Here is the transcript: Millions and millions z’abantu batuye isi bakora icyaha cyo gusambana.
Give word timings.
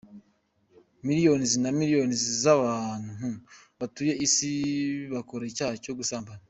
Millions 1.07 1.49
and 1.57 1.65
millions 1.81 2.19
z’abantu 2.41 3.27
batuye 3.79 4.13
isi 4.25 4.49
bakora 5.13 5.43
icyaha 5.51 5.75
cyo 5.85 5.93
gusambana. 5.99 6.39